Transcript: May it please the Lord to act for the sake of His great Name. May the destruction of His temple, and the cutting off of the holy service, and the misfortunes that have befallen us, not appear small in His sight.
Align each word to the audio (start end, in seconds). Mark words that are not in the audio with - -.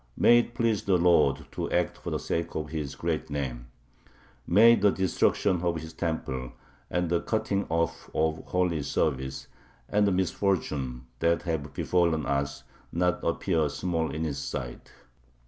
May 0.17 0.39
it 0.39 0.55
please 0.55 0.81
the 0.85 0.97
Lord 0.97 1.45
to 1.51 1.69
act 1.69 1.95
for 1.99 2.09
the 2.09 2.17
sake 2.17 2.55
of 2.55 2.69
His 2.71 2.95
great 2.95 3.29
Name. 3.29 3.67
May 4.47 4.73
the 4.73 4.89
destruction 4.89 5.61
of 5.61 5.79
His 5.79 5.93
temple, 5.93 6.53
and 6.89 7.07
the 7.07 7.21
cutting 7.21 7.67
off 7.69 8.09
of 8.15 8.37
the 8.37 8.41
holy 8.49 8.81
service, 8.81 9.45
and 9.87 10.07
the 10.07 10.11
misfortunes 10.11 11.03
that 11.19 11.43
have 11.43 11.71
befallen 11.75 12.25
us, 12.25 12.63
not 12.91 13.23
appear 13.23 13.69
small 13.69 14.09
in 14.09 14.23
His 14.23 14.39
sight. 14.39 14.91